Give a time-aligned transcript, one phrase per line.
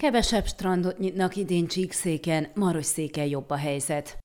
[0.00, 4.19] Kevesebb strandot nyitnak idén Csíkszéken, Marosszéken jobb a helyzet.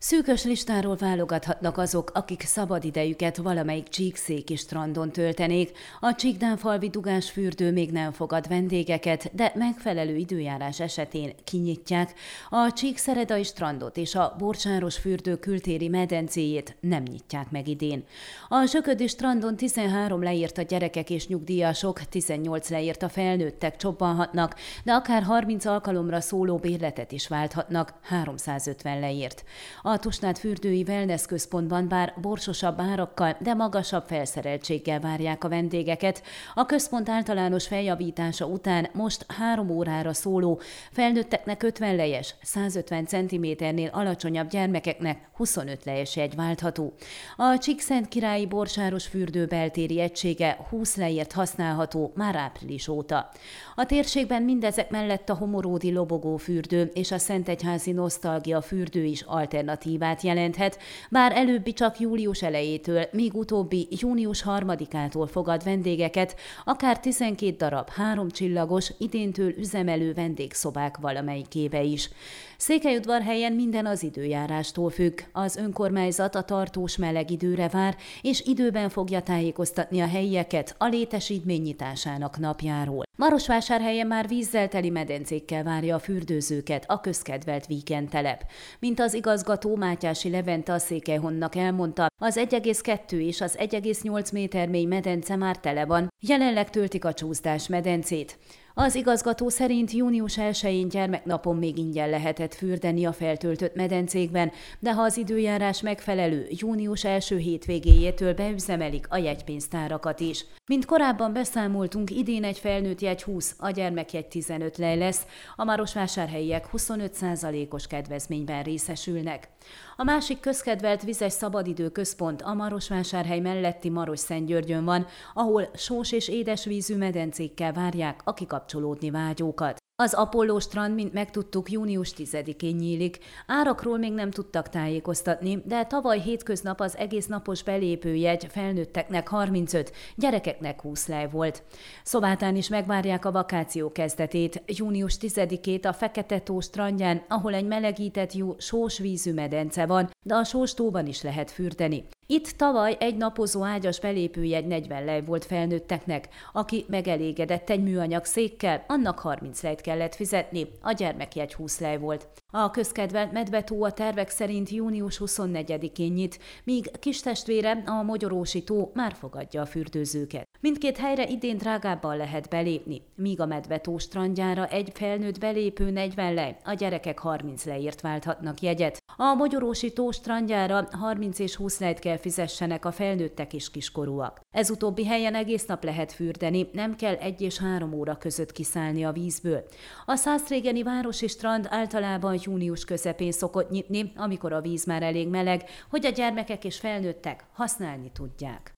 [0.00, 5.78] Szűkös listáról válogathatnak azok, akik szabadidejüket valamelyik csíkszéki strandon töltenék.
[6.00, 12.14] A Csíkdánfalvi dugás fürdő még nem fogad vendégeket, de megfelelő időjárás esetén kinyitják.
[12.50, 18.04] A Csíkszeredai strandot és a Borcsáros fürdő kültéri medencéjét nem nyitják meg idén.
[18.48, 24.92] A Söködi strandon 13 leírt a gyerekek és nyugdíjasok, 18 leírt a felnőttek csobbanhatnak, de
[24.92, 29.44] akár 30 alkalomra szóló bérletet is válthatnak, 350 leírt.
[29.90, 36.22] A Tusnád fürdői wellness központban bár borsosabb árakkal, de magasabb felszereltséggel várják a vendégeket.
[36.54, 40.60] A központ általános feljavítása után most három órára szóló,
[40.92, 46.92] felnőtteknek 50 lejes, 150 cm-nél alacsonyabb gyermekeknek 25 lejes egy váltható.
[47.36, 53.30] A Csíkszent királyi borsáros fürdő beltéri egysége 20 leért használható már április óta.
[53.74, 59.76] A térségben mindezek mellett a Homoródi lobogó fürdő és a Szentegyházi nosztalgia fürdő is alternatív
[59.78, 60.78] alternatívát jelenthet,
[61.10, 68.28] bár előbbi csak július elejétől, míg utóbbi június harmadikától fogad vendégeket, akár 12 darab három
[68.28, 72.10] csillagos, idéntől üzemelő vendégszobák valamelyikébe is.
[72.56, 75.20] Székelyudvarhelyen minden az időjárástól függ.
[75.32, 81.62] Az önkormányzat a tartós meleg időre vár, és időben fogja tájékoztatni a helyieket a létesítmény
[81.62, 83.07] nyitásának napjáról.
[83.18, 88.44] Marosvásárhelyen már vízzel teli medencékkel várja a fürdőzőket a közkedvelt víkentelep.
[88.78, 94.84] Mint az igazgató Mátyási Levente a Székelyhonnak elmondta, az 1,2 és az 1,8 méter mély
[94.84, 98.38] medence már tele van, jelenleg töltik a csúszdás medencét.
[98.80, 105.02] Az igazgató szerint június 1-én gyermeknapon még ingyen lehetett fürdeni a feltöltött medencékben, de ha
[105.02, 110.44] az időjárás megfelelő, június első hétvégéjétől beüzemelik a jegypénztárakat is.
[110.66, 116.68] Mint korábban beszámoltunk, idén egy felnőtt jegy 20, a gyermekjegy 15 le lesz, a marosvásárhelyiek
[116.72, 119.48] 25%-os kedvezményben részesülnek.
[119.96, 126.96] A másik közkedvelt vizes szabadidő központ a Marosvásárhely melletti Maros-Szentgyörgyön van, ahol sós és édesvízű
[126.96, 128.34] medencékkel várják a
[128.68, 129.76] kikapcsolódni vágyókat.
[130.02, 133.18] Az Apollo strand, mint megtudtuk, június 10-én nyílik.
[133.46, 140.80] Árakról még nem tudtak tájékoztatni, de tavaly hétköznap az egész napos belépőjegy felnőtteknek 35, gyerekeknek
[140.80, 141.62] 20 lej volt.
[142.02, 148.32] Szobátán is megvárják a vakáció kezdetét, június 10-ét a Fekete tó strandján, ahol egy melegített
[148.32, 152.04] jó sós vízű medence van, de a sós tóban is lehet fürdeni.
[152.30, 158.84] Itt tavaly egy napozó ágyas belépőjegy 40 lej volt felnőtteknek, aki megelégedett egy műanyag székkel,
[158.88, 162.28] annak 30 lejt kellett fizetni, a gyermekjegy 20 lej volt.
[162.52, 169.12] A közkedvelt medvetó a tervek szerint június 24-én nyit, míg kistestvére, a Magyarósi tó már
[169.12, 170.48] fogadja a fürdőzőket.
[170.60, 176.56] Mindkét helyre idén drágábban lehet belépni, míg a medvetó strandjára egy felnőtt belépő 40 lej,
[176.64, 178.98] a gyerekek 30 leért válthatnak jegyet.
[179.16, 184.40] A Magyarósi tó strandjára 30 és 20 lejt kell fizessenek a felnőttek és kiskorúak.
[184.50, 189.04] Ez utóbbi helyen egész nap lehet fürdeni, nem kell egy és három óra között kiszállni
[189.04, 189.64] a vízből.
[190.06, 195.64] A Szászrégeni városi strand általában június közepén szokott nyitni, amikor a víz már elég meleg,
[195.90, 198.77] hogy a gyermekek és felnőttek használni tudják.